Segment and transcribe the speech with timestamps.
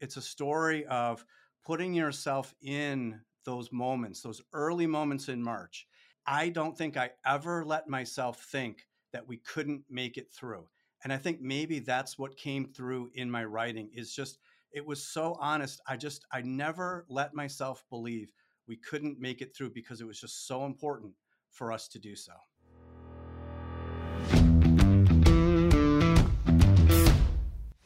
[0.00, 1.24] it's a story of
[1.64, 5.86] putting yourself in those moments, those early moments in March.
[6.26, 10.68] I don't think I ever let myself think that we couldn't make it through.
[11.02, 14.38] And I think maybe that's what came through in my writing is just
[14.72, 15.80] it was so honest.
[15.86, 18.32] I just I never let myself believe
[18.68, 21.14] we couldn't make it through because it was just so important
[21.50, 22.32] for us to do so.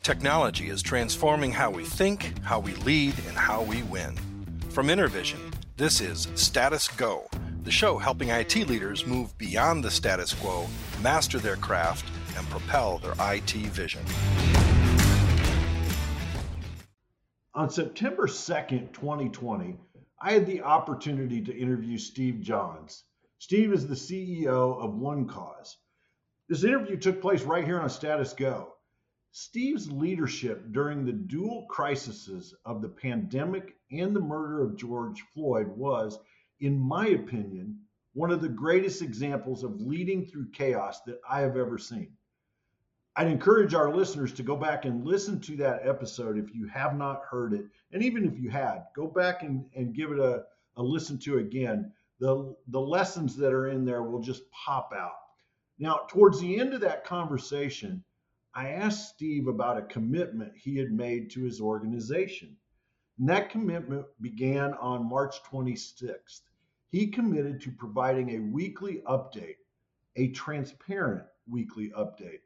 [0.05, 4.15] Technology is transforming how we think, how we lead, and how we win.
[4.69, 5.39] From InterVision,
[5.79, 7.27] this is Status Go,
[7.63, 10.67] the show helping IT leaders move beyond the status quo,
[11.03, 12.05] master their craft,
[12.37, 14.05] and propel their IT vision.
[17.55, 19.79] On September 2nd, 2020,
[20.21, 23.05] I had the opportunity to interview Steve Johns.
[23.39, 25.77] Steve is the CEO of OneCause.
[26.51, 28.74] This interview took place right here on Status Go.
[29.37, 35.67] Steve's leadership during the dual crises of the pandemic and the murder of George Floyd
[35.67, 36.21] was,
[36.61, 37.81] in my opinion,
[38.13, 42.17] one of the greatest examples of leading through chaos that I have ever seen.
[43.17, 46.97] I'd encourage our listeners to go back and listen to that episode if you have
[46.97, 47.65] not heard it.
[47.91, 50.45] And even if you had, go back and, and give it a,
[50.77, 51.93] a listen to again.
[52.21, 55.19] The, the lessons that are in there will just pop out.
[55.81, 58.05] Now, towards the end of that conversation,
[58.57, 62.57] I asked Steve about a commitment he had made to his organization.
[63.19, 66.43] And that commitment began on March 26th.
[66.89, 69.57] He committed to providing a weekly update,
[70.15, 72.41] a transparent weekly update.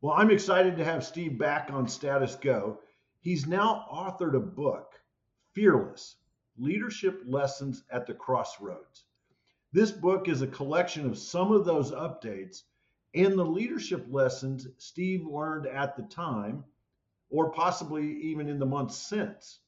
[0.00, 2.80] Well, I'm excited to have Steve back on Status Go.
[3.18, 5.00] He's now authored a book,
[5.52, 6.16] Fearless
[6.56, 9.06] Leadership Lessons at the Crossroads.
[9.72, 12.62] This book is a collection of some of those updates
[13.14, 16.64] and the leadership lessons Steve learned at the time,
[17.30, 19.60] or possibly even in the months since.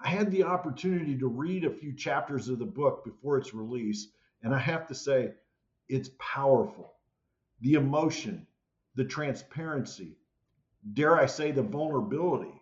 [0.00, 4.08] I had the opportunity to read a few chapters of the book before its release,
[4.42, 5.32] and I have to say,
[5.88, 6.94] it's powerful.
[7.60, 8.46] The emotion,
[8.94, 10.16] the transparency,
[10.94, 12.54] dare I say, the vulnerability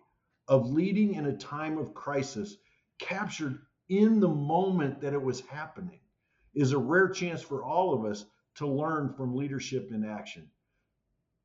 [0.47, 2.57] of leading in a time of crisis
[2.97, 5.99] captured in the moment that it was happening
[6.53, 8.25] is a rare chance for all of us
[8.59, 10.47] to learn from leadership in action.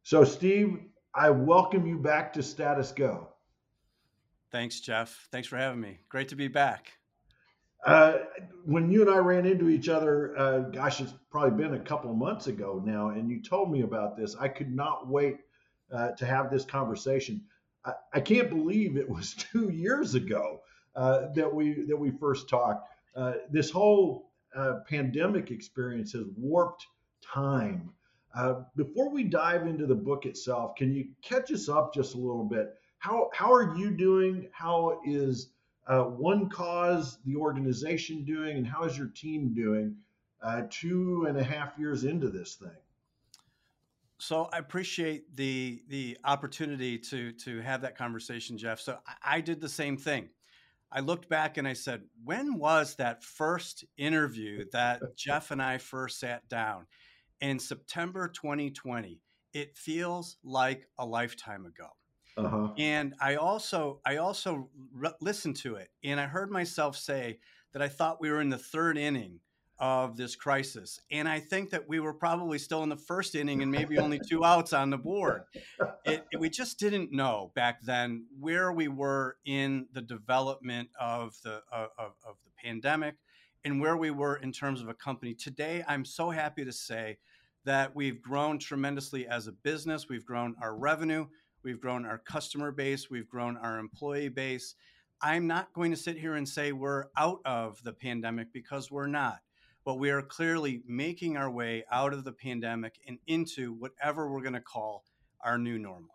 [0.02, 0.80] So, Steve,
[1.14, 3.28] I welcome you back to Status Go.
[4.50, 5.28] Thanks, Jeff.
[5.30, 6.00] Thanks for having me.
[6.08, 6.92] Great to be back.
[7.86, 8.18] Uh,
[8.64, 12.10] when you and I ran into each other, uh, gosh, it's probably been a couple
[12.10, 14.34] of months ago now, and you told me about this.
[14.34, 15.36] I could not wait
[15.92, 17.42] uh, to have this conversation.
[17.84, 20.62] I, I, can't believe it was two years ago
[20.96, 22.88] uh, that we that we first talked.
[23.14, 26.86] Uh, this whole uh, pandemic experience has warped
[27.32, 27.90] time.
[28.76, 32.44] before we dive into the book itself, can you catch us up just a little
[32.44, 32.74] bit?
[32.98, 34.48] How how are you doing?
[34.52, 35.50] How is
[35.86, 36.10] uh,
[36.50, 39.96] cause the organization, doing, and how is your team doing
[40.42, 42.70] uh, two and a half years into this thing?
[44.18, 48.80] So I appreciate the the opportunity to to have that conversation, Jeff.
[48.80, 50.30] So I, I did the same thing.
[50.90, 55.78] I looked back and I said, when was that first interview that Jeff and I
[55.78, 56.86] first sat down?
[57.40, 59.20] In September 2020.
[59.52, 61.86] It feels like a lifetime ago.
[62.36, 62.70] Uh-huh.
[62.76, 67.38] And I also I also re- listened to it, and I heard myself say
[67.72, 69.38] that I thought we were in the third inning
[69.78, 73.62] of this crisis, and I think that we were probably still in the first inning
[73.62, 75.42] and maybe only two outs on the board.
[76.04, 81.36] It, it, we just didn't know back then where we were in the development of
[81.44, 83.14] the of, of the pandemic
[83.64, 85.34] and where we were in terms of a company.
[85.34, 87.18] Today, I'm so happy to say
[87.64, 90.08] that we've grown tremendously as a business.
[90.08, 91.26] We've grown our revenue
[91.64, 94.74] We've grown our customer base, we've grown our employee base.
[95.22, 99.06] I'm not going to sit here and say we're out of the pandemic because we're
[99.06, 99.38] not,
[99.84, 104.42] but we are clearly making our way out of the pandemic and into whatever we're
[104.42, 105.04] going to call
[105.40, 106.10] our new normal.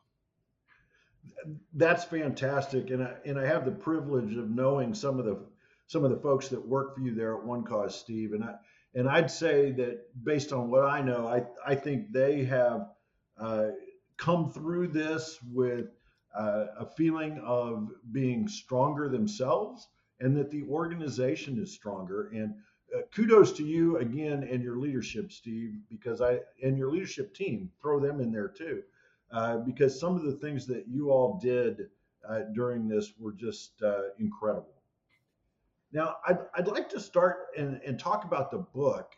[1.73, 5.39] That's fantastic, and I, and I have the privilege of knowing some of the
[5.89, 8.53] some of the folks that work for you there at OneCause, Steve, and I
[8.93, 12.89] and I'd say that based on what I know, I I think they have
[13.39, 13.69] uh,
[14.17, 15.87] come through this with
[16.37, 19.87] uh, a feeling of being stronger themselves
[20.19, 22.29] and that the organization is stronger.
[22.35, 22.53] And
[22.95, 27.71] uh, kudos to you again and your leadership, Steve, because I and your leadership team
[27.81, 28.83] throw them in there too,
[29.31, 31.87] uh, because some of the things that you all did
[32.27, 34.78] uh, during this were just uh, incredible.
[35.91, 39.13] Now, I'd, I'd like to start and, and talk about the book.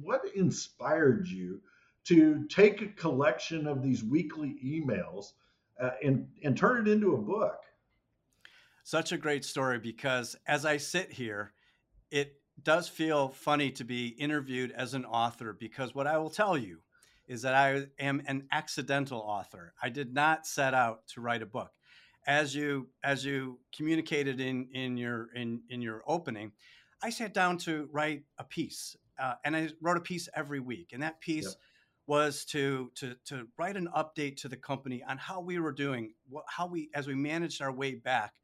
[0.00, 1.60] What inspired you
[2.04, 5.32] to take a collection of these weekly emails
[5.80, 7.58] uh, and and turn it into a book.
[8.84, 11.52] such a great story because as I sit here,
[12.10, 16.56] it does feel funny to be interviewed as an author because what I will tell
[16.56, 16.80] you
[17.26, 19.72] is that I am an accidental author.
[19.82, 21.72] I did not set out to write a book.
[22.26, 26.52] As you as you communicated in in your in in your opening,
[27.02, 30.90] I sat down to write a piece, uh, and I wrote a piece every week,
[30.92, 31.44] and that piece.
[31.44, 31.54] Yep.
[32.06, 36.12] Was to, to to write an update to the company on how we were doing,
[36.28, 38.34] what, how we as we managed our way back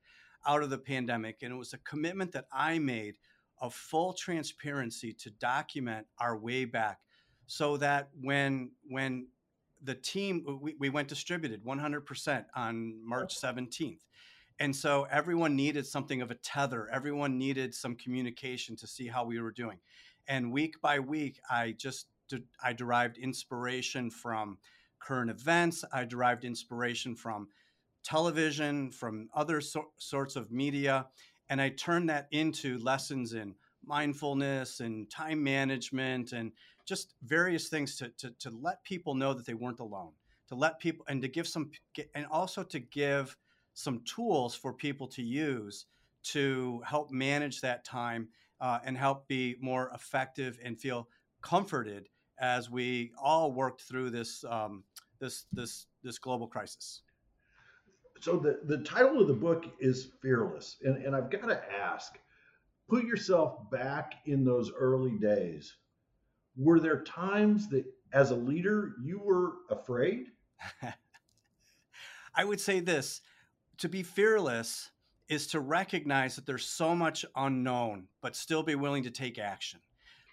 [0.46, 3.16] out of the pandemic, and it was a commitment that I made
[3.60, 7.00] of full transparency to document our way back
[7.46, 9.26] so that when when
[9.82, 14.00] the team we, we went distributed 100% on march 17th
[14.60, 16.86] and so everyone needed something of a tether.
[16.92, 19.78] Everyone needed some communication to see how we were doing.
[20.28, 22.06] And week by week i just
[22.62, 24.58] i derived inspiration from
[25.00, 25.82] current events.
[25.92, 27.48] I derived inspiration from
[28.04, 31.06] television from other so- sorts of media.
[31.48, 36.52] And i turned that into lessons in mindfulness and time management and
[36.90, 40.10] just various things to, to, to let people know that they weren't alone,
[40.48, 41.70] to let people and to give some,
[42.16, 43.36] and also to give
[43.74, 45.86] some tools for people to use
[46.24, 48.28] to help manage that time
[48.60, 51.08] uh, and help be more effective and feel
[51.42, 52.08] comforted
[52.40, 54.82] as we all worked through this um,
[55.20, 57.02] this this this global crisis.
[58.18, 62.18] So the the title of the book is Fearless, and and I've got to ask,
[62.88, 65.76] put yourself back in those early days
[66.56, 70.26] were there times that as a leader you were afraid?
[72.34, 73.22] I would say this
[73.78, 74.90] to be fearless
[75.28, 79.80] is to recognize that there's so much unknown, but still be willing to take action.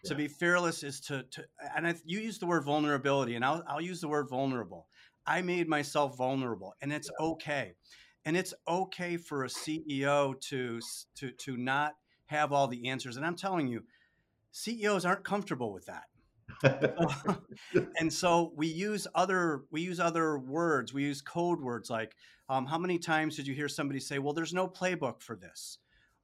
[0.04, 0.10] Yeah.
[0.10, 1.44] To be fearless is to, to
[1.76, 4.88] and I, you use the word vulnerability, and I'll, I'll use the word vulnerable.
[5.26, 7.26] I made myself vulnerable, and it's yeah.
[7.26, 7.74] okay.
[8.26, 10.80] And it's okay for a CEO to,
[11.16, 11.94] to, to not
[12.26, 13.16] have all the answers.
[13.16, 13.84] And I'm telling you,
[14.58, 16.06] CEOs aren't comfortable with that.
[18.00, 22.16] and so we use other we use other words we use code words like
[22.50, 25.78] um, how many times did you hear somebody say well there's no playbook for this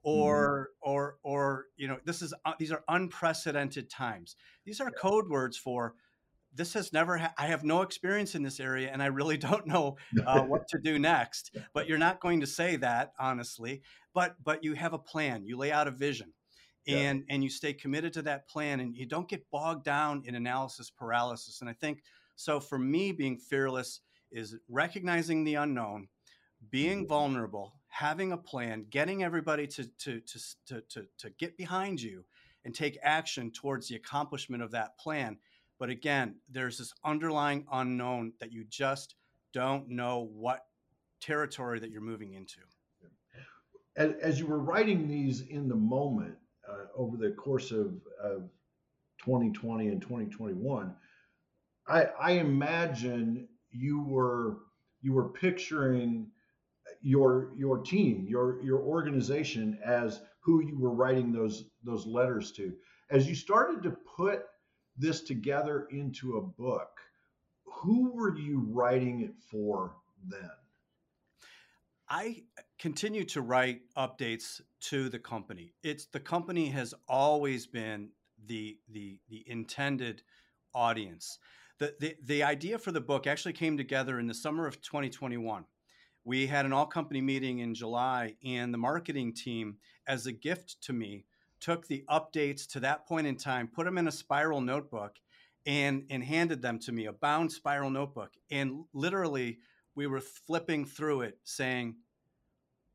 [0.06, 0.18] mm-hmm.
[0.18, 0.92] or mm-hmm.
[0.92, 5.58] or or you know this is uh, these are unprecedented times these are code words
[5.58, 5.94] for
[6.56, 9.68] this has never ha- i have no experience in this area and i really don't
[9.68, 13.82] know uh, what to do next but you're not going to say that honestly
[14.16, 16.34] but but you have a plan you lay out a vision
[16.88, 17.34] and yeah.
[17.34, 20.90] and you stay committed to that plan and you don't get bogged down in analysis
[20.90, 22.04] paralysis and i think
[22.36, 24.02] so for me being fearless
[24.32, 26.08] is recognizing the unknown
[26.70, 27.08] being mm-hmm.
[27.08, 32.24] vulnerable having a plan getting everybody to to to to, to, to get behind you
[32.66, 35.38] and take action towards the accomplishment of that plan
[35.80, 39.16] but again there's this underlying unknown that you just
[39.54, 40.66] don't know what
[41.22, 42.60] territory that you're moving into
[43.96, 46.36] as, as you were writing these in the moment
[46.70, 48.50] uh, over the course of, of
[49.24, 50.96] 2020 and 2021,
[51.88, 54.58] I, I imagine you were
[55.02, 56.28] you were picturing
[57.02, 62.74] your your team, your your organization as who you were writing those those letters to.
[63.10, 64.46] As you started to put
[64.98, 66.90] this together into a book,
[67.66, 69.96] who were you writing it for
[70.28, 70.50] then?
[72.10, 72.44] I
[72.84, 75.74] continue to write updates to the company.
[75.84, 78.10] It's the company has always been
[78.46, 80.22] the the the intended
[80.76, 81.40] audience.
[81.80, 85.64] The, the the idea for the book actually came together in the summer of 2021.
[86.26, 90.76] We had an all company meeting in July and the marketing team as a gift
[90.82, 91.24] to me
[91.62, 95.16] took the updates to that point in time, put them in a spiral notebook
[95.66, 98.34] and and handed them to me, a bound spiral notebook.
[98.52, 99.60] And literally
[99.96, 101.96] we were flipping through it saying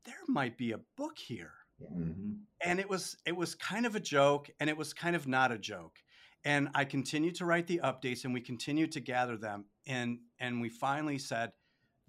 [0.09, 1.53] there might be a book here.
[1.81, 2.31] Mm-hmm.
[2.65, 5.53] and it was it was kind of a joke and it was kind of not
[5.53, 5.95] a joke.
[6.43, 10.59] And i continued to write the updates and we continued to gather them and and
[10.59, 11.53] we finally said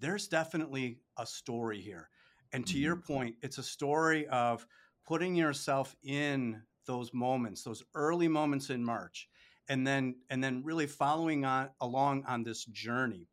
[0.01, 2.09] there's definitely a story here.
[2.51, 2.83] And to mm-hmm.
[2.83, 4.67] your point it's a story of
[5.07, 9.29] putting yourself in those moments those early moments in march
[9.69, 13.29] and then and then really following on along on this journey.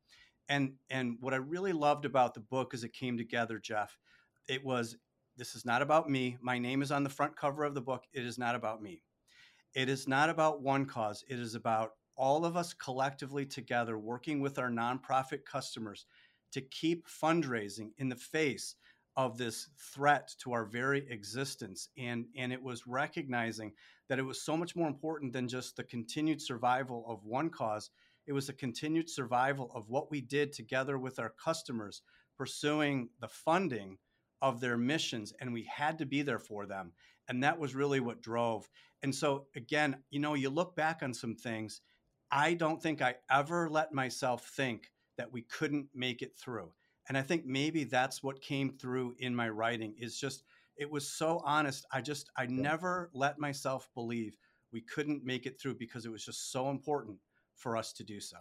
[0.48, 3.98] And and what i really loved about the book as it came together jeff
[4.48, 4.96] it was
[5.36, 6.36] this is not about me.
[6.40, 8.04] My name is on the front cover of the book.
[8.12, 9.02] It is not about me.
[9.74, 11.22] It is not about OneCause.
[11.28, 16.06] It is about all of us collectively together working with our nonprofit customers
[16.50, 18.74] to keep fundraising in the face
[19.16, 21.88] of this threat to our very existence.
[21.96, 23.72] And and it was recognizing
[24.08, 27.90] that it was so much more important than just the continued survival of OneCause.
[28.26, 32.02] It was the continued survival of what we did together with our customers
[32.36, 33.98] pursuing the funding
[34.42, 36.92] of their missions and we had to be there for them
[37.28, 38.68] and that was really what drove.
[39.02, 41.80] And so again you know you look back on some things
[42.30, 46.70] i don't think i ever let myself think that we couldn't make it through.
[47.08, 50.44] And i think maybe that's what came through in my writing is just
[50.76, 54.36] it was so honest i just i never let myself believe
[54.72, 57.18] we couldn't make it through because it was just so important
[57.54, 58.38] for us to do so.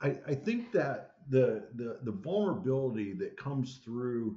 [0.00, 4.36] I, I think that the, the the vulnerability that comes through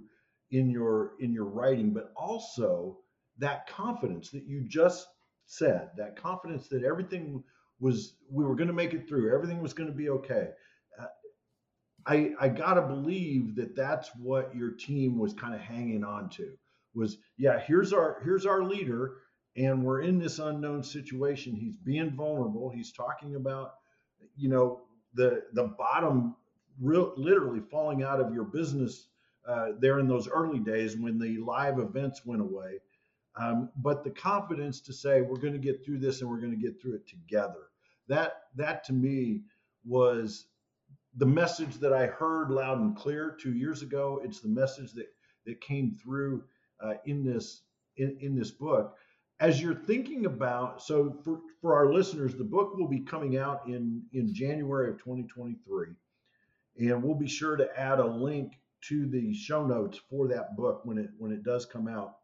[0.57, 2.97] in your in your writing, but also
[3.37, 5.07] that confidence that you just
[5.45, 7.43] said, that confidence that everything
[7.79, 10.49] was we were going to make it through, everything was going to be okay.
[10.99, 11.07] Uh,
[12.05, 16.53] I I gotta believe that that's what your team was kind of hanging on to
[16.93, 19.17] was yeah here's our here's our leader
[19.57, 21.55] and we're in this unknown situation.
[21.55, 22.69] He's being vulnerable.
[22.69, 23.75] He's talking about
[24.37, 24.81] you know
[25.13, 26.35] the the bottom
[26.79, 29.07] real, literally falling out of your business
[29.47, 32.79] uh, there in those early days when the live events went away.
[33.37, 36.57] Um, but the confidence to say we're going to get through this and we're going
[36.57, 37.69] to get through it together.
[38.07, 39.41] That that to me
[39.85, 40.45] was
[41.17, 44.21] the message that I heard loud and clear two years ago.
[44.23, 45.07] It's the message that
[45.45, 46.43] that came through
[46.81, 47.61] uh, in this
[47.97, 48.97] in, in this book
[49.39, 53.61] as you're thinking about so for, for our listeners the book will be coming out
[53.67, 55.87] in in january of 2023
[56.79, 58.53] and we'll be sure to add a link
[58.87, 62.17] to the show notes for that book when it when it does come out.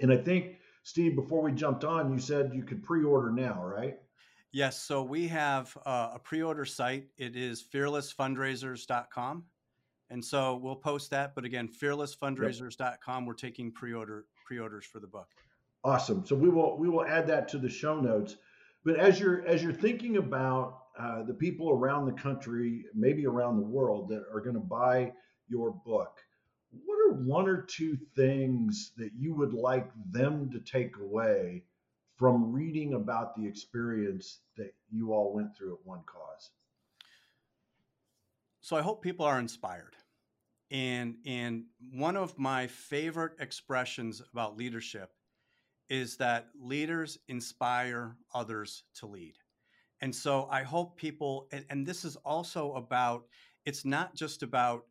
[0.00, 3.98] And i think steve before we jumped on you said you could pre-order now right?
[4.52, 7.08] Yes so we have uh, a pre-order site.
[7.18, 9.44] It is fearlessfundraisers.com
[10.10, 15.28] and so we'll post that but again fearlessfundraisers.com we're taking pre-order pre-orders for the book.
[15.84, 16.24] Awesome.
[16.26, 18.36] So we will we will add that to the show notes.
[18.84, 23.56] But as you're as you're thinking about uh, the people around the country, maybe around
[23.56, 25.12] the world, that are going to buy
[25.48, 26.18] your book,
[26.84, 31.62] what are one or two things that you would like them to take away
[32.16, 36.50] from reading about the experience that you all went through at OneCause?
[38.60, 39.94] So I hope people are inspired.
[40.72, 45.12] And and one of my favorite expressions about leadership
[45.88, 49.34] is that leaders inspire others to lead.
[50.00, 53.26] And so I hope people, and, and, this is also about,
[53.64, 54.86] it's not just about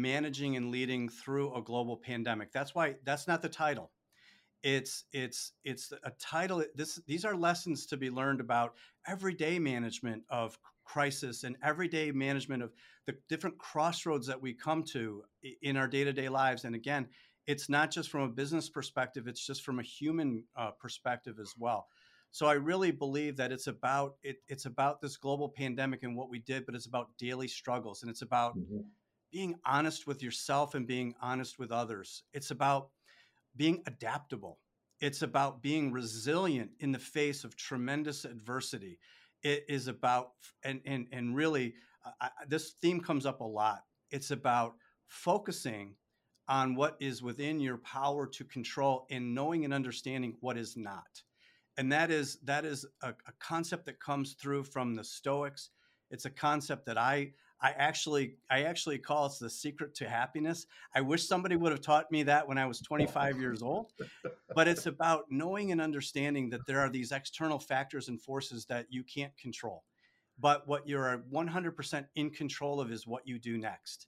[0.00, 2.52] managing and leading through a global pandemic.
[2.52, 3.90] That's why that's not the title.
[4.62, 6.64] It's it's it's a title.
[6.74, 8.74] This these are lessons to be learned about
[9.06, 12.72] everyday management of crisis and everyday management of
[13.06, 15.22] the different crossroads that we come to
[15.62, 16.64] in our day to day lives.
[16.64, 17.08] And again,
[17.46, 21.54] it's not just from a business perspective it's just from a human uh, perspective as
[21.58, 21.88] well
[22.30, 26.28] so i really believe that it's about it, it's about this global pandemic and what
[26.28, 28.80] we did but it's about daily struggles and it's about mm-hmm.
[29.36, 32.22] Being honest with yourself and being honest with others.
[32.32, 32.88] It's about
[33.54, 34.60] being adaptable.
[35.02, 38.98] It's about being resilient in the face of tremendous adversity.
[39.42, 40.30] It is about
[40.64, 41.74] and and, and really
[42.22, 43.80] uh, this theme comes up a lot.
[44.10, 44.72] It's about
[45.08, 45.96] focusing
[46.48, 51.22] on what is within your power to control and knowing and understanding what is not.
[51.76, 55.68] And that is that is a, a, concept that comes through from the stoics.
[56.10, 60.66] It's a concept that i i actually i actually call it the secret to happiness
[60.94, 63.92] i wish somebody would have taught me that when i was 25 years old
[64.54, 68.86] but it's about knowing and understanding that there are these external factors and forces that
[68.90, 69.84] you can't control
[70.38, 74.06] but what you're 100% in control of is what you do next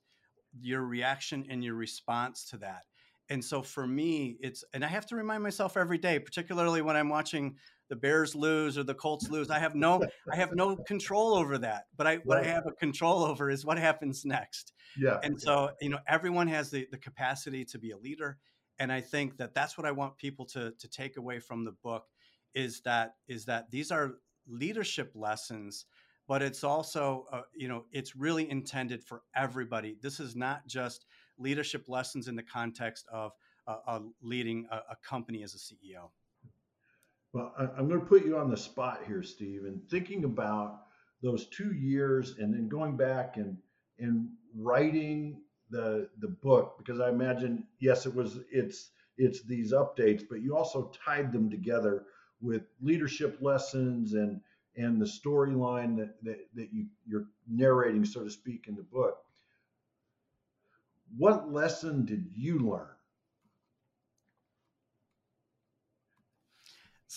[0.61, 2.83] your reaction and your response to that.
[3.31, 6.97] And so for me, it's, and I have to remind myself every day, particularly when
[6.97, 7.57] I'm watching
[7.88, 9.50] the Bears lose or the Colts lose.
[9.50, 11.85] I have no, I have no control over that.
[11.97, 14.73] But I, what I have a control over is what happens next.
[14.97, 15.18] Yeah.
[15.23, 18.38] And so, you know, everyone has the, the capacity to be a leader.
[18.78, 21.73] And I think that that's what I want people to, to take away from the
[21.83, 22.04] book
[22.54, 24.16] is that, is that these are
[24.47, 25.87] leadership lessons
[26.28, 31.07] but it's also uh, you know it's really intended for everybody this is not just
[31.38, 33.33] leadership lessons in the context of
[33.66, 36.11] uh, uh, leading a, a, company as a ceo
[37.32, 40.82] well i'm going to put you on the spot here steve and thinking about
[41.23, 43.56] those two years and then going back and
[43.99, 50.23] and writing the the book because i imagine yes it was it's it's these updates
[50.28, 52.04] but you also tied them together
[52.40, 54.40] with leadership lessons and
[54.78, 59.18] and the storyline that, that, that you, you're narrating, so to speak, in the book.
[61.16, 62.87] What lesson did you learn?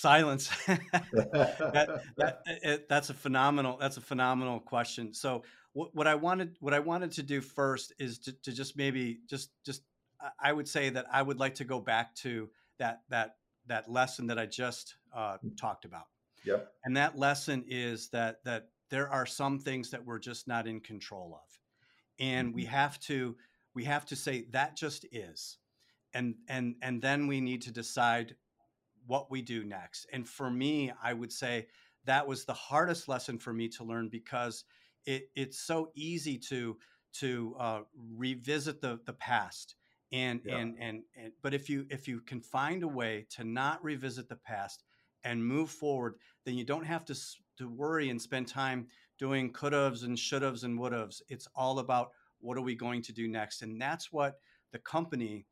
[0.01, 0.49] Silence.
[0.67, 3.77] that, that, it, that's a phenomenal.
[3.79, 5.13] That's a phenomenal question.
[5.13, 5.43] So
[5.73, 9.19] what, what I wanted, what I wanted to do first is to, to just maybe
[9.29, 9.83] just just
[10.41, 13.35] I would say that I would like to go back to that that
[13.67, 15.55] that lesson that I just uh, mm.
[15.55, 16.05] talked about.
[16.45, 16.71] Yep.
[16.83, 20.79] And that lesson is that that there are some things that we're just not in
[20.79, 21.59] control of,
[22.19, 22.55] and mm-hmm.
[22.55, 23.35] we have to
[23.75, 25.59] we have to say that just is,
[26.11, 28.35] and and and then we need to decide
[29.07, 30.07] what we do next.
[30.11, 31.67] And for me, I would say
[32.05, 34.63] that was the hardest lesson for me to learn because
[35.05, 36.77] it, it's so easy to
[37.13, 37.79] to uh,
[38.15, 39.75] revisit the the past
[40.11, 40.57] and, yeah.
[40.57, 44.27] and and and but if you if you can find a way to not revisit
[44.29, 44.83] the past
[45.23, 46.15] and move forward
[46.45, 47.15] then you don't have to
[47.57, 48.87] to worry and spend time
[49.19, 52.75] doing could haves and should haves and would haves it's all about what are we
[52.75, 54.35] going to do next and that's what
[54.71, 55.45] the company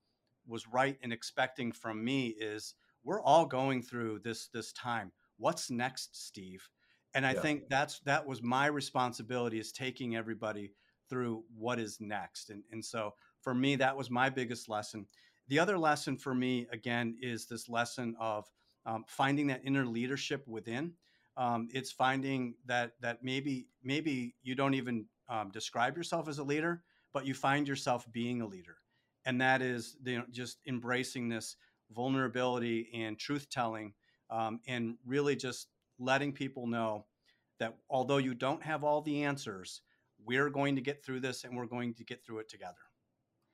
[0.48, 2.74] was right in expecting from me is
[3.10, 5.12] we're all going through this this time.
[5.38, 6.70] What's next steve?
[7.16, 7.42] And i yeah.
[7.42, 10.74] think that's that was my responsibility is taking everybody
[11.10, 12.52] through what is next.
[12.52, 15.08] And and so for me that was my biggest lesson.
[15.48, 18.46] The other lesson for me again is this lesson of
[18.86, 20.94] um, finding that inner leadership within.
[21.36, 26.44] Um, it's finding that that maybe maybe you don't even um, describe yourself as a
[26.44, 28.78] leader but you find yourself being a leader.
[29.26, 31.56] And that is you know, just embracing this
[31.92, 33.94] vulnerability and truth telling
[34.30, 35.68] um, and really just
[36.00, 37.06] letting people know
[37.60, 39.82] that although you don't have all the answers,
[40.26, 42.76] we're going to get through this and we're going to get through it together.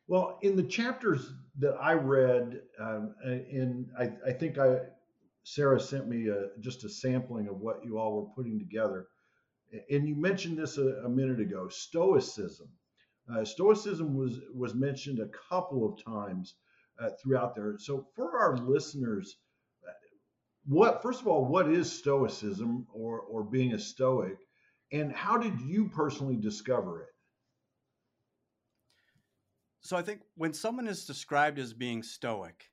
[0.07, 4.77] Well, in the chapters that I read, um, in I, I, think I
[5.43, 9.07] Sarah sent me a, just a sampling of what you all were putting together,
[9.89, 12.67] and you mentioned this a, a minute ago: Stoicism.
[13.33, 16.53] Uh, Stoicism was was mentioned a couple of times
[16.99, 17.75] uh, throughout there.
[17.77, 19.37] So for our listeners,
[20.65, 24.37] what first of all, what is Stoicism or or being a Stoic,
[24.91, 27.09] and how did you personally discover it?
[29.81, 32.71] So I think when someone is described as being Stoic,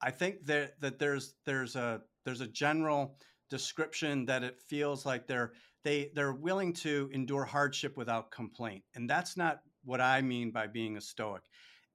[0.00, 3.18] I think that that there's there's a there's a general
[3.50, 5.52] description that it feels like they're
[5.84, 10.66] they they're willing to endure hardship without complaint and that's not what i mean by
[10.66, 11.42] being a stoic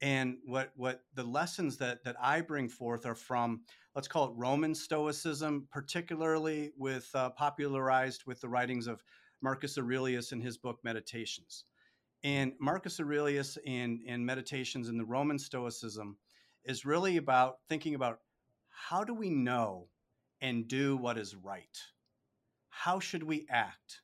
[0.01, 3.61] and what what the lessons that that I bring forth are from
[3.95, 9.03] let's call it Roman Stoicism, particularly with uh, popularized with the writings of
[9.41, 11.65] Marcus Aurelius in his book Meditations.
[12.23, 16.17] And Marcus Aurelius in in Meditations in the Roman Stoicism
[16.65, 18.19] is really about thinking about
[18.69, 19.87] how do we know
[20.41, 21.77] and do what is right?
[22.69, 24.01] How should we act?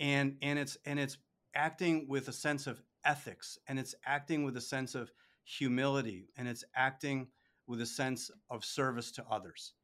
[0.00, 1.18] And and it's and it's
[1.54, 5.12] acting with a sense of ethics and it's acting with a sense of
[5.44, 7.28] humility and it's acting
[7.66, 9.74] with a sense of service to others.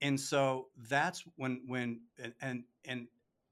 [0.00, 3.06] And so that's when when and and, and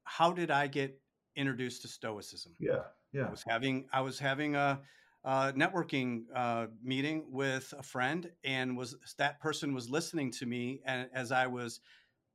[0.05, 1.01] how did i get
[1.35, 2.55] introduced to stoicism?
[2.61, 2.83] Yeah
[3.17, 3.27] yeah.
[3.27, 4.81] I was having i was having a,
[5.25, 10.81] a networking uh, meeting with a friend and was that person was listening to me
[10.85, 11.81] and as i was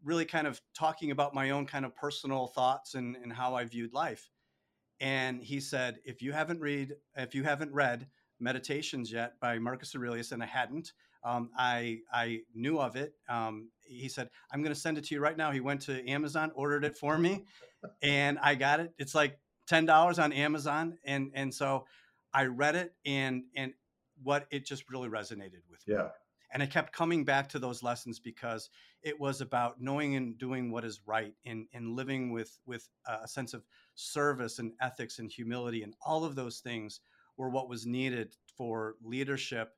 [0.04, 3.64] really kind of talking about my own kind of personal thoughts and, and how i
[3.64, 4.30] viewed life
[5.02, 8.08] and he said, if you haven't read, if you haven't read
[8.40, 13.14] Meditations yet by Marcus Aurelius, and I hadn't, um, I I knew of it.
[13.28, 15.52] Um, he said, I'm going to send it to you right now.
[15.52, 17.46] He went to Amazon, ordered it for me,
[18.02, 18.94] and I got it.
[18.98, 19.38] It's like
[19.68, 21.86] ten dollars on Amazon, and and so
[22.34, 23.74] I read it, and and
[24.24, 25.96] what it just really resonated with me.
[25.96, 26.10] Yeah.
[26.54, 28.70] And I kept coming back to those lessons because
[29.04, 33.28] it was about knowing and doing what is right and, and living with, with a
[33.28, 33.64] sense of
[33.96, 35.84] service and ethics and humility.
[35.84, 37.00] And all of those things
[37.38, 39.70] were what was needed for leadership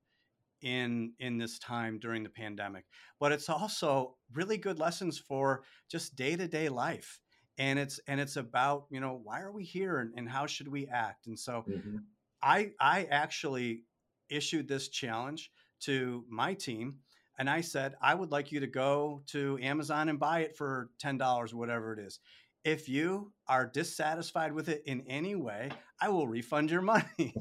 [0.61, 2.85] in in this time during the pandemic
[3.19, 7.19] but it's also really good lessons for just day-to-day life
[7.57, 10.67] and it's and it's about you know why are we here and, and how should
[10.67, 11.97] we act and so mm-hmm.
[12.41, 13.83] i i actually
[14.29, 15.51] issued this challenge
[15.85, 16.99] to my team
[17.39, 20.89] and I said, I would like you to go to Amazon and buy it for
[21.03, 22.19] $10, whatever it is.
[22.63, 27.33] If you are dissatisfied with it in any way, I will refund your money.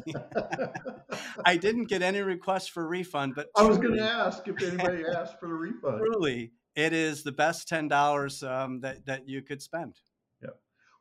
[1.45, 5.05] I didn't get any requests for refund, but I was going to ask if anybody
[5.17, 5.99] asked for the refund.
[5.99, 9.95] Truly, it is the best ten dollars um, that that you could spend.
[10.43, 10.51] Yeah.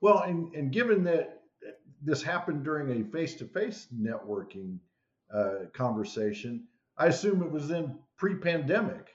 [0.02, 1.42] Well, and and given that
[2.04, 4.78] this happened during a face-to-face networking
[5.34, 6.68] uh, conversation,
[7.02, 9.10] I assume it was then pre-pandemic.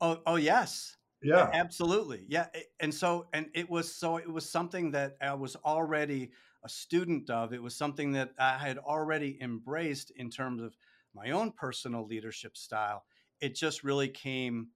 [0.00, 0.96] Oh, oh yes.
[1.22, 1.50] Yeah.
[1.52, 2.24] Absolutely.
[2.28, 2.46] Yeah.
[2.78, 6.30] And so, and it was so, it was something that I was already
[6.64, 7.52] a student of.
[7.52, 10.76] It was something that I had already embraced in terms of
[11.14, 13.04] my own personal leadership style.
[13.40, 14.68] It just really came,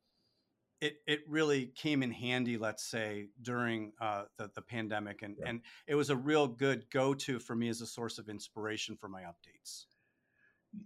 [0.81, 5.23] it, it really came in handy, let's say, during uh, the, the pandemic.
[5.23, 5.51] And, yeah.
[5.51, 8.97] and it was a real good go to for me as a source of inspiration
[8.97, 9.85] for my updates.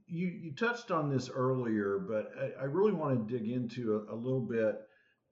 [0.06, 4.14] You you touched on this earlier, but I, I really want to dig into a,
[4.14, 4.76] a little bit.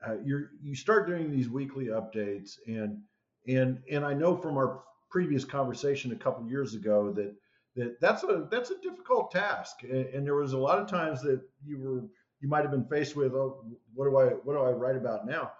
[0.06, 2.98] Uh, you you start doing these weekly updates, and
[3.46, 7.34] and and I know from our previous conversation a couple years ago that
[7.76, 11.22] that that's a that's a difficult task, and, and, there was a lot of times
[11.22, 12.08] that you were
[12.40, 15.26] you might have been faced with, oh, what do I what do I write about
[15.26, 15.52] now?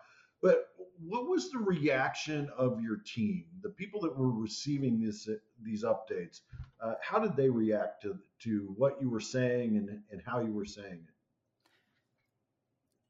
[0.42, 0.66] But
[1.07, 5.29] what was the reaction of your team, the people that were receiving this
[5.63, 6.41] these updates?
[6.81, 10.53] Uh, how did they react to to what you were saying and and how you
[10.53, 11.15] were saying it?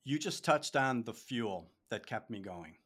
[0.05, 2.76] You just touched on the fuel that kept me going.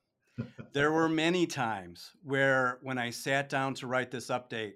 [0.73, 4.75] there were many times where when I sat down to write this update,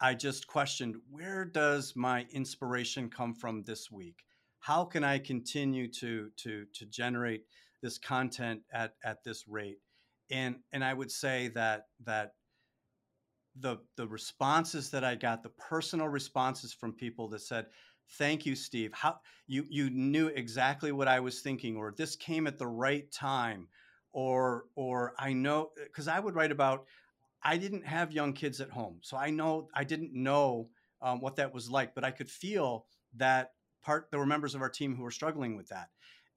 [0.00, 4.24] I just questioned where does my inspiration come from this week?
[4.60, 7.44] How can I continue to to to generate
[7.82, 9.78] this content at at this rate?
[10.30, 12.34] And and I would say that that
[13.60, 17.66] the the responses that I got, the personal responses from people that said,
[18.18, 18.92] "Thank you, Steve.
[18.92, 23.10] How you you knew exactly what I was thinking, or this came at the right
[23.10, 23.68] time,
[24.12, 26.86] or or I know because I would write about
[27.42, 30.70] I didn't have young kids at home, so I know I didn't know
[31.02, 32.86] um, what that was like, but I could feel
[33.16, 34.08] that part.
[34.10, 35.88] There were members of our team who were struggling with that,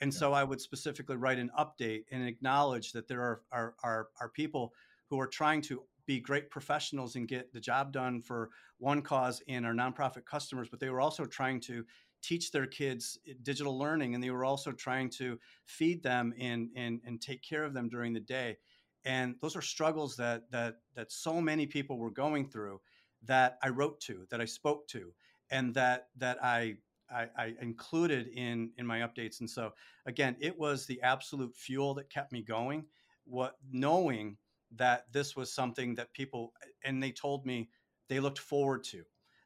[0.02, 0.20] and yeah.
[0.20, 4.30] so I would specifically write an update and acknowledge that there are, are are are
[4.30, 4.74] people
[5.10, 8.50] who are trying to be great professionals and get the job done for
[8.82, 11.86] OneCause and our nonprofit customers, but they were also trying to
[12.24, 16.70] teach their kids eh, digital learning and they were also trying to feed them and
[16.76, 18.58] and, and take care of them during the day
[19.06, 22.80] and those are struggles that that that so many people were going through
[23.24, 25.14] that I wrote to, that I spoke to,
[25.50, 26.76] and that that I
[27.14, 29.40] I, I, included in in my updates.
[29.40, 29.74] And so
[30.06, 32.86] again, it was the absolute fuel that kept me going.
[33.26, 34.38] What knowing
[34.76, 37.70] that this was something that people and they told me
[38.10, 39.04] they looked forward to.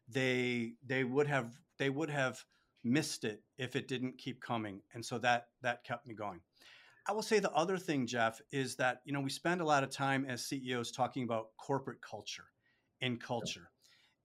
[0.07, 2.43] They they would have they would have
[2.83, 4.81] missed it if it didn't keep coming.
[4.93, 6.39] And so that that kept me going.
[7.07, 9.83] I will say the other thing, Jeff, is that you know we spend a lot
[9.83, 12.45] of time as CEOs talking about corporate culture
[13.01, 13.69] and culture,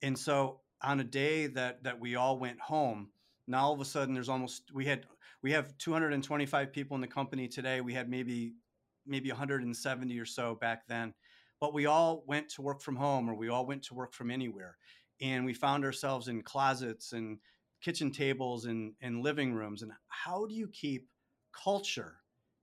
[0.02, 3.10] and so on a day that that we all went home,
[3.50, 5.06] now all of a sudden there's almost we had
[5.42, 7.80] we have 225 people in the company today.
[7.80, 8.54] We had maybe
[9.06, 11.14] maybe 170 or so back then,
[11.60, 14.30] but we all went to work from home or we all went to work from
[14.30, 14.76] anywhere,
[15.20, 17.38] and we found ourselves in closets and
[17.82, 19.82] kitchen tables and, and living rooms.
[19.82, 21.08] And how do you keep
[21.52, 22.20] culture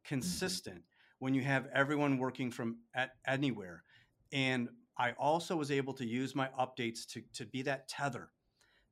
[0.08, 0.15] Mm-hmm.
[0.15, 1.19] consistent mm-hmm.
[1.19, 3.84] when you have everyone working from at anywhere.
[4.32, 8.30] And I also was able to use my updates to, to be that tether,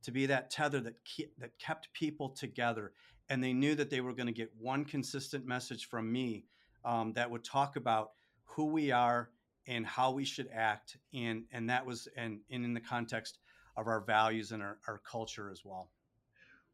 [0.06, 2.94] to be that tether that ke- that kept people together,
[3.30, 6.46] and they knew that they were going to get one consistent message from me
[6.86, 8.12] um, that would talk about
[8.46, 9.32] who we are
[9.68, 13.40] and how we should act, and and that was and, and in the context
[13.78, 15.90] of our values and our, our culture as well.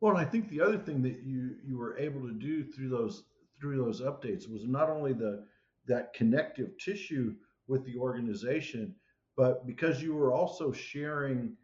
[0.02, 3.24] Well, I think the other thing that you you were able to do through those
[3.62, 5.46] through those updates was not only the
[5.88, 7.34] that connective tissue
[7.68, 8.94] with the organization,
[9.38, 11.56] but because you were also sharing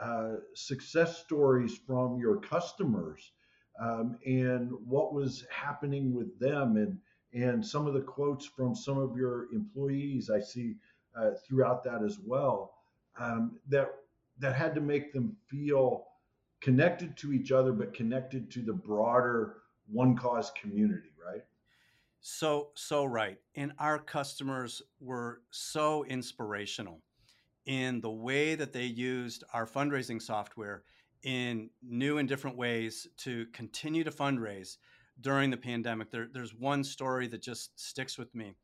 [0.00, 3.32] uh, success stories from your customers
[3.80, 6.76] um, and what was happening with them.
[6.76, 6.98] And
[7.32, 10.76] and some of the quotes from some of your employees I see
[11.18, 12.74] uh, throughout that as well
[13.18, 13.90] um, that
[14.38, 16.06] that had to make them feel
[16.60, 19.56] connected to each other but connected to the broader
[19.94, 21.42] OneCause community right?
[22.20, 23.38] So so right.
[23.54, 27.02] And our customers were so inspirational
[27.66, 30.84] in the way that they used our fundraising software
[31.22, 34.76] in new and different ways to continue to fundraise
[35.20, 38.54] during the pandemic there, there's one story that just sticks with me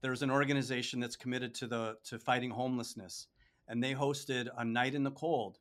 [0.00, 3.26] there's an organization that's committed to the to fighting homelessness
[3.68, 5.58] and they hosted a night in the cold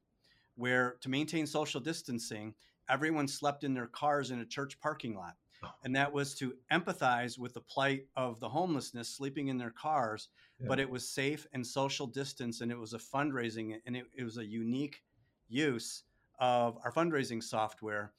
[0.55, 2.53] where to maintain social distancing
[2.89, 5.35] everyone slept in their cars in a church parking lot.
[5.83, 10.29] And that was to empathize with the plight of the homelessness sleeping in their cars,
[10.59, 10.67] yeah.
[10.67, 14.23] but it was safe and social distance, and it was a fundraising, and it, it
[14.23, 15.01] was a unique
[15.47, 16.03] use
[16.39, 18.13] of our fundraising software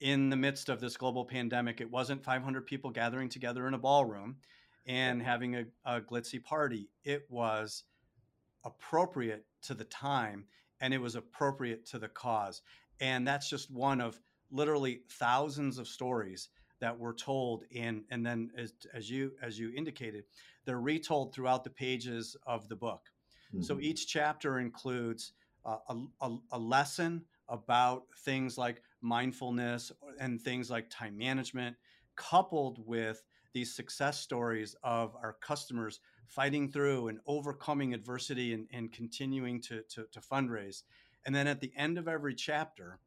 [0.00, 1.80] in the midst of this global pandemic.
[1.80, 4.36] It wasn't 500 people gathering together in a ballroom
[4.86, 6.90] and having a, a glitzy party.
[7.04, 7.84] It was
[8.64, 10.44] appropriate to the time
[10.80, 12.62] and it was appropriate to the cause.
[13.00, 16.48] And that's just one of literally thousands of stories
[16.80, 20.24] that were told in and then as, as you as you indicated
[20.64, 23.02] they're retold throughout the pages of the book
[23.52, 23.62] mm-hmm.
[23.62, 25.32] so each chapter includes
[25.64, 31.76] uh, a, a, a, lesson about things like mindfulness and things like time management
[32.14, 38.92] coupled with these success stories of our customers fighting through and overcoming adversity and, and
[38.92, 40.82] continuing to, to, to fundraise
[41.26, 43.00] and then at the end of every chapter,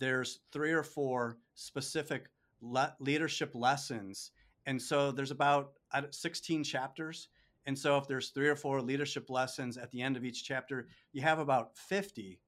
[0.00, 4.30] there's three or four specific le- leadership lessons.
[4.66, 5.72] And so there's about
[6.10, 7.28] 16 chapters.
[7.66, 10.88] And so if there's three or four leadership lessons at the end of each chapter,
[11.12, 12.40] you have about 50,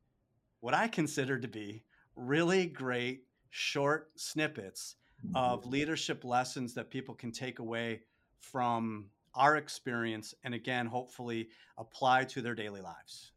[0.60, 1.84] what I consider to be
[2.16, 4.96] really great short snippets
[5.34, 5.70] of mm-hmm.
[5.70, 8.02] leadership lessons that people can take away
[8.40, 13.32] from our experience and again hopefully apply to their daily lives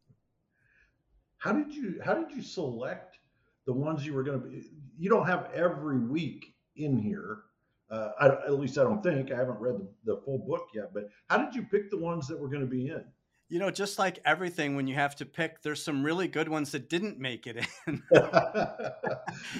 [1.38, 3.18] how did you how did you select
[3.66, 4.62] the ones you were going to be
[4.98, 7.42] you don't have every week in here
[7.90, 10.92] uh, I, at least i don't think i haven't read the, the full book yet
[10.94, 13.04] but how did you pick the ones that were going to be in
[13.52, 16.72] you know, just like everything, when you have to pick, there's some really good ones
[16.72, 18.02] that didn't make it in.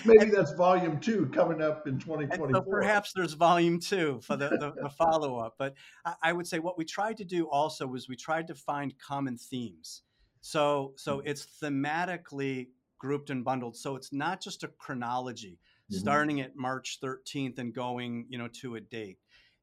[0.07, 2.53] Maybe and, that's volume two coming up in 2024.
[2.55, 5.57] So perhaps there's volume two for the, the, the follow up.
[5.59, 5.75] But
[6.07, 8.99] I, I, would say what we tried to do also was we tried to find
[8.99, 10.05] common themes.
[10.41, 11.29] So, so mm-hmm.
[11.29, 13.77] it's thematically grouped and bundled.
[13.77, 15.59] So it's not just a chronology
[15.93, 16.01] mm-hmm.
[16.01, 19.19] starting at March 13th and going, you know, to a date.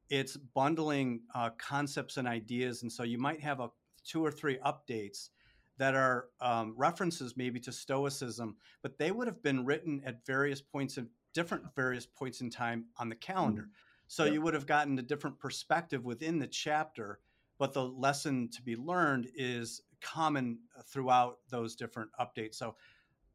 [0.10, 2.82] It's bundling uh, concepts and ideas.
[2.82, 3.70] And so you might have a
[4.04, 5.30] two or three updates
[5.78, 10.62] that are um, references maybe to Stoicism, but they would have been written at various
[10.62, 13.63] points of different various points in time on the calendar.
[13.63, 13.72] Mm-hmm.
[14.08, 17.20] So you would have gotten a different perspective within the chapter,
[17.60, 22.56] but the lesson to be learned is common throughout those different updates.
[22.56, 22.76] So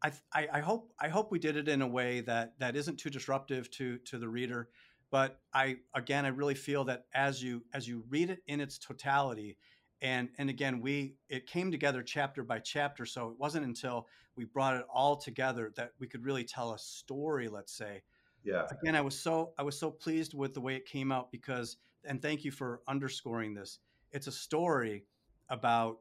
[0.04, 2.98] I, I, I hope I hope we did it in a way that that isn't
[2.98, 4.68] too disruptive to to the reader.
[5.10, 8.78] But I again I really feel that as you as you read it in its
[8.78, 9.56] totality,
[10.04, 14.44] and and again we it came together chapter by chapter so it wasn't until we
[14.44, 18.02] brought it all together that we could really tell a story let's say
[18.44, 21.32] yeah again i was so i was so pleased with the way it came out
[21.32, 23.78] because and thank you for underscoring this
[24.12, 25.04] it's a story
[25.48, 25.98] about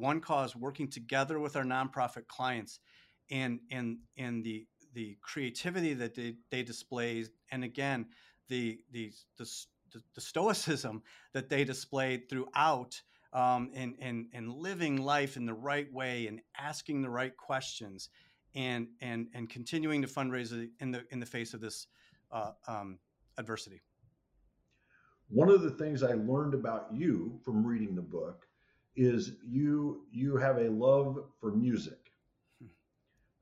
[0.00, 2.80] OneCause working together with our nonprofit clients
[3.30, 8.06] and and and the the creativity that they, they display and again
[8.48, 9.46] the the the
[10.14, 13.00] the, stoicism that they displayed throughout
[13.32, 18.08] um, and, and, and living life in the right way and asking the right questions
[18.54, 21.86] and, and, and continuing to fundraise in the, in the face of this
[22.32, 22.98] uh, um,
[23.38, 23.82] adversity.
[25.28, 28.46] One of the things I learned about you from reading the book
[28.96, 32.03] is you you have a love for music.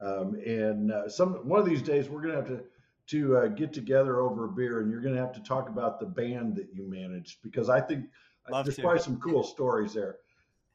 [0.02, 2.64] Um, and uh, some one of these days we're gonna have to
[3.08, 5.98] to uh, get together over a beer, and you're going to have to talk about
[5.98, 8.06] the band that you managed because I think
[8.46, 8.82] uh, Love there's to.
[8.82, 10.16] probably some cool stories there.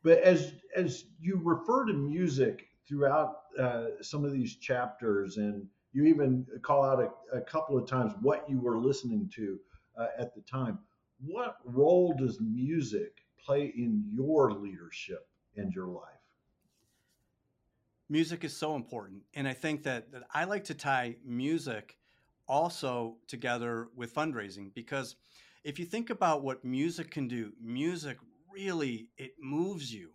[0.04, 6.06] But as as you refer to music throughout uh, some of these chapters, and you
[6.06, 9.60] even call out a, a couple of times what you were listening to
[9.98, 10.80] uh, at the time.
[11.26, 16.17] What role does music play in your leadership and your life?
[18.10, 21.98] Music is so important, and I think that, that I like to tie music
[22.48, 25.16] also together with fundraising because
[25.64, 28.18] if you think about what music can do music
[28.50, 30.12] really it moves you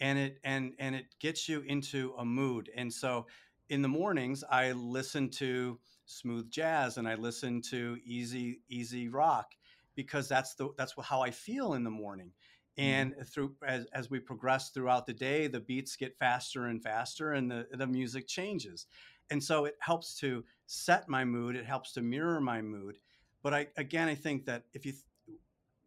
[0.00, 3.26] and it and and it gets you into a mood and so
[3.70, 9.54] in the mornings i listen to smooth jazz and i listen to easy easy rock
[9.94, 12.32] because that's the that's how i feel in the morning.
[12.80, 17.32] And through as, as we progress throughout the day the beats get faster and faster
[17.32, 18.86] and the, the music changes.
[19.30, 22.98] And so it helps to set my mood it helps to mirror my mood.
[23.42, 24.94] But i again i think that if you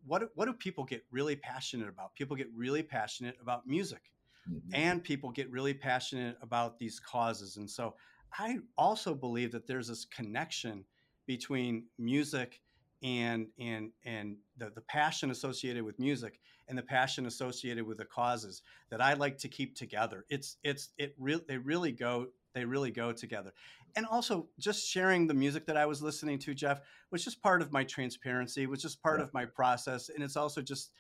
[0.06, 2.14] what what do people get really passionate about?
[2.16, 4.12] People get really passionate about music
[4.50, 4.70] mm-hmm.
[4.74, 7.58] and people get really passionate about these causes.
[7.58, 7.96] And so
[8.38, 10.84] i also believe that there's this connection
[11.26, 12.62] between music
[13.04, 18.06] and and and the, the passion associated with music and the passion associated with the
[18.06, 20.26] causes that I like to keep together.
[20.30, 23.52] It's it's it really they really go they really go together.
[23.96, 27.62] And also just sharing the music that I was listening to, Jeff, was just part
[27.62, 29.26] of my transparency, was just part yeah.
[29.26, 30.10] of my process.
[30.10, 30.92] And it's also just,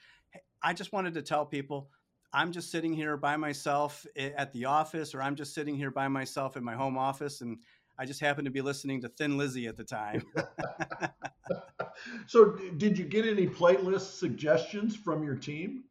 [0.62, 1.90] I just wanted to tell people
[2.34, 6.08] I'm just sitting here by myself at the office, or I'm just sitting here by
[6.08, 7.60] myself in my home office, and
[7.98, 10.24] I just happened to be listening to Thin Lizzy at the time.
[12.28, 15.84] so, did you get any playlist suggestions from your team?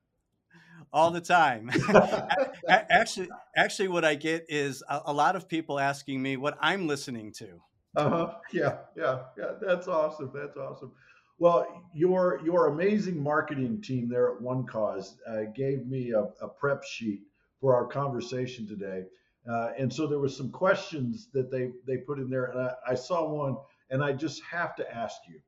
[0.92, 1.70] all the time.
[2.68, 7.32] actually, actually, what I get is a, lot of people asking me what I'm listening
[7.38, 7.60] to.
[7.96, 8.34] Uh huh.
[8.52, 9.52] Yeah, yeah, yeah.
[9.60, 10.30] That's awesome.
[10.34, 10.92] That's awesome.
[11.38, 16.84] Well, your your amazing marketing team there at OneCause uh, gave me a, a, prep
[16.84, 17.22] sheet
[17.60, 19.04] for our conversation today,
[19.50, 22.92] uh, and so there was some questions that they they put in there, and I,
[22.92, 23.56] I saw one,
[23.90, 25.40] and I just have to ask you,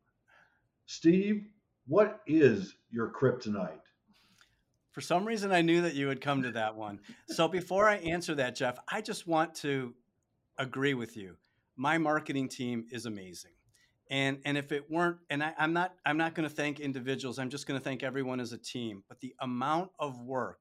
[0.87, 1.47] Steve,
[1.87, 3.81] what is your kryptonite?
[4.92, 7.01] For some reason, I knew that you would come to that one.
[7.29, 9.92] So before I answer that, Jeff, I just want to
[10.57, 11.37] agree with you.
[11.77, 13.51] My marketing team is amazing.
[14.11, 17.38] And and if it weren't, and I, I'm not I'm not going to thank individuals.
[17.38, 19.03] I'm just going to thank everyone as a team.
[19.09, 20.61] But the amount of work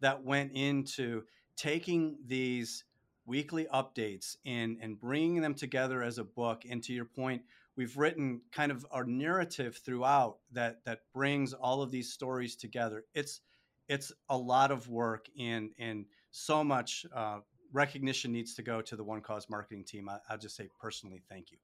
[0.00, 1.22] that went into
[1.56, 2.84] taking these
[3.24, 6.64] weekly updates and and bringing them together as a book.
[6.70, 7.42] And to your point,
[7.76, 13.04] we've written kind of our narrative throughout that that brings all of these stories together.
[13.14, 13.40] It's
[13.88, 17.40] it's a lot of work and and so much uh,
[17.72, 20.08] recognition needs to go to the OneCause marketing team.
[20.08, 21.58] I, I'll just say personally, thank you.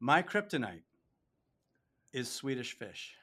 [0.00, 0.82] My kryptonite
[2.12, 3.14] is Swedish fish.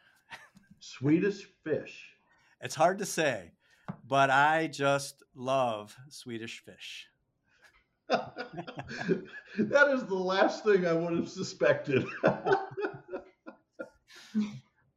[0.79, 2.15] Swedish fish.
[2.61, 3.51] It's hard to say,
[4.07, 7.07] but I just love Swedish fish.
[8.09, 12.05] that is the last thing I would have suspected.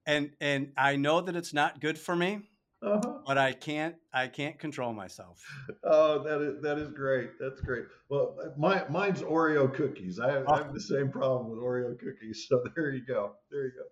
[0.06, 2.40] and and I know that it's not good for me,
[2.82, 3.18] uh-huh.
[3.26, 5.40] but I can't I can't control myself.
[5.82, 7.30] Oh, that is that is great.
[7.40, 7.84] That's great.
[8.08, 10.18] Well, my mine's Oreo cookies.
[10.20, 12.46] I have, I have the same problem with Oreo cookies.
[12.48, 13.32] So there you go.
[13.50, 13.84] There you go.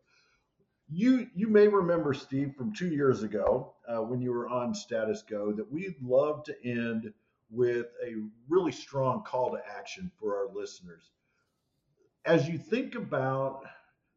[0.89, 5.23] You you may remember Steve from two years ago uh, when you were on Status
[5.29, 7.13] Go that we'd love to end
[7.53, 8.15] with a
[8.49, 11.11] really strong call to action for our listeners.
[12.25, 13.65] As you think about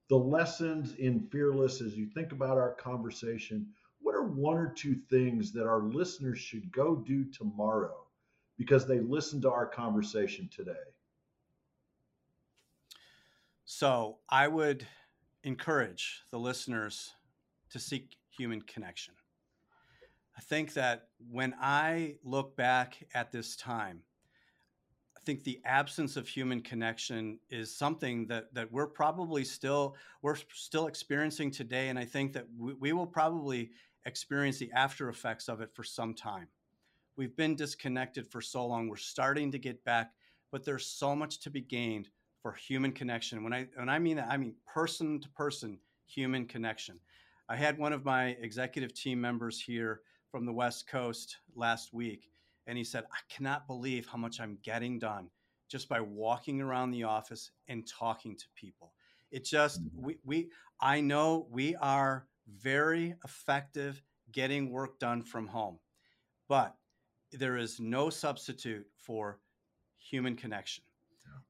[0.09, 3.67] the lessons in Fearless, as you think about our conversation,
[4.01, 8.05] what are one or two things that our listeners should go do tomorrow
[8.57, 10.73] because they listened to our conversation today?
[13.65, 14.87] So I would
[15.43, 17.13] encourage the listeners
[17.71, 19.15] to seek human connection.
[20.37, 24.01] I think that when I look back at this time,
[25.15, 30.35] I think the absence of human connection is something that that we're probably still we're
[30.53, 33.71] still experiencing today, and I think that we, we will probably
[34.05, 36.47] experience the after effects of it for some time.
[37.15, 38.87] We've been disconnected for so long.
[38.87, 40.11] We're starting to get back,
[40.51, 42.09] but there's so much to be gained
[42.41, 43.43] for human connection.
[43.43, 46.99] When I when I mean that, I mean person to person human connection.
[47.47, 50.01] I had one of my executive team members here
[50.35, 52.29] from the West Coast last week,
[52.67, 55.29] and he said, I cannot believe how much I'm getting done
[55.71, 58.91] just by walking around the office and talking to people.
[59.31, 60.05] It just, mm-hmm.
[60.05, 60.49] we, we
[60.81, 65.79] I know we are very effective getting work done from home,
[66.49, 66.75] but
[67.31, 69.39] there is no substitute for
[69.97, 70.83] human connection.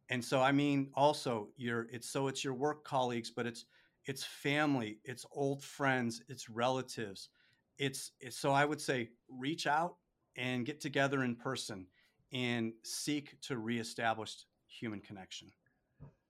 [0.09, 3.65] And so, I mean, also, your it's so it's your work colleagues, but it's
[4.05, 7.29] it's family, it's old friends, it's relatives,
[7.77, 9.95] it's, it's so I would say reach out
[10.35, 11.87] and get together in person
[12.33, 15.49] and seek to reestablish human connection.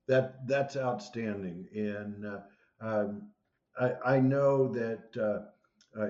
[0.07, 2.39] That that's outstanding, and uh,
[2.79, 3.29] um,
[3.79, 6.09] I, I, know that uh, uh,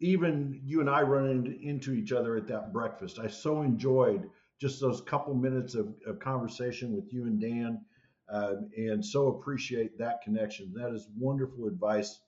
[0.00, 3.18] even you and I run into each other at that breakfast.
[3.18, 4.28] I so enjoyed
[4.60, 7.80] just those couple minutes of, of conversation with you and Dan,
[8.28, 10.70] um, and so appreciate that connection.
[10.74, 12.20] That is wonderful advice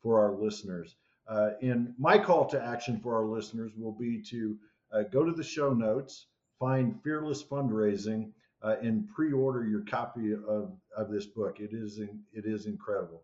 [0.00, 0.94] for our listeners.
[1.28, 4.56] Uh, and my call to action for our listeners will be to
[4.92, 6.26] uh, go to the show notes,
[6.58, 8.32] find Fearless Fundraising,
[8.62, 11.60] uh, and pre-order your copy of, of this book.
[11.60, 13.22] It is it is incredible.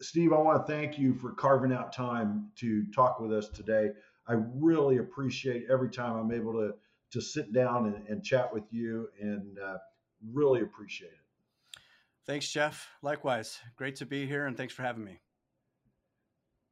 [0.00, 3.90] Steve, I want to thank you for carving out time to talk with us today.
[4.26, 6.74] I really appreciate every time I'm able to
[7.12, 9.76] to sit down and, and chat with you, and uh,
[10.32, 11.78] really appreciate it.
[12.24, 12.88] Thanks, Jeff.
[13.02, 15.18] Likewise, great to be here, and thanks for having me.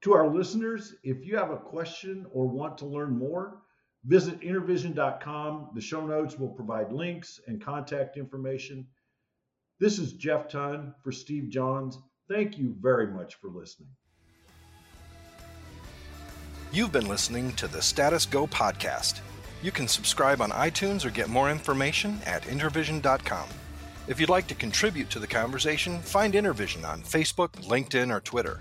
[0.03, 3.61] To our listeners, if you have a question or want to learn more,
[4.07, 5.71] visit intervision.com.
[5.75, 8.87] The show notes will provide links and contact information.
[9.79, 11.99] This is Jeff Ton for Steve Johns.
[12.29, 13.91] Thank you very much for listening.
[16.73, 19.21] You've been listening to the Status Go podcast.
[19.63, 23.49] You can subscribe on iTunes or get more information at intervision.com.
[24.09, 28.61] If you'd like to contribute to the conversation, find Intervision on Facebook, LinkedIn, or Twitter.